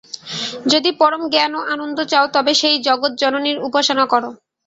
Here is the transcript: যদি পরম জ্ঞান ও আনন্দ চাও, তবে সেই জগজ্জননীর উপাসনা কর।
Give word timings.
যদি 0.71 0.89
পরম 0.99 1.21
জ্ঞান 1.33 1.51
ও 1.55 1.71
আনন্দ 1.73 1.97
চাও, 2.11 2.25
তবে 2.35 2.51
সেই 2.61 2.75
জগজ্জননীর 2.87 3.57
উপাসনা 3.67 4.05
কর। 4.07 4.23